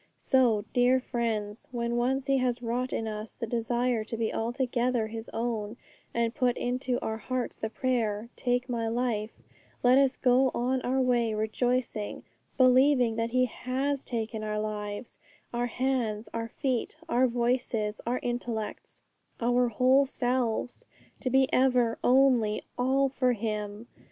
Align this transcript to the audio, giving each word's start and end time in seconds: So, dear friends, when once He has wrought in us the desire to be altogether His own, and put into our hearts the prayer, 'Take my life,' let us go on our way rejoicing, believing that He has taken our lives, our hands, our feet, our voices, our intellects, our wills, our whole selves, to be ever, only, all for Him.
So, 0.17 0.65
dear 0.73 0.99
friends, 0.99 1.67
when 1.69 1.95
once 1.95 2.25
He 2.25 2.37
has 2.39 2.63
wrought 2.63 2.91
in 2.91 3.07
us 3.07 3.35
the 3.35 3.45
desire 3.45 4.03
to 4.05 4.17
be 4.17 4.33
altogether 4.33 5.05
His 5.09 5.29
own, 5.31 5.77
and 6.11 6.33
put 6.33 6.57
into 6.57 6.99
our 7.01 7.17
hearts 7.19 7.55
the 7.55 7.69
prayer, 7.69 8.29
'Take 8.35 8.67
my 8.67 8.87
life,' 8.87 9.37
let 9.83 9.99
us 9.99 10.17
go 10.17 10.49
on 10.55 10.81
our 10.81 10.99
way 10.99 11.35
rejoicing, 11.35 12.23
believing 12.57 13.15
that 13.17 13.29
He 13.29 13.45
has 13.45 14.03
taken 14.03 14.43
our 14.43 14.59
lives, 14.59 15.19
our 15.53 15.67
hands, 15.67 16.27
our 16.33 16.47
feet, 16.47 16.95
our 17.07 17.27
voices, 17.27 18.01
our 18.07 18.17
intellects, 18.23 19.03
our 19.39 19.51
wills, 19.51 19.59
our 19.65 19.69
whole 19.69 20.05
selves, 20.07 20.85
to 21.19 21.29
be 21.29 21.47
ever, 21.53 21.99
only, 22.03 22.63
all 22.75 23.07
for 23.09 23.33
Him. 23.33 23.85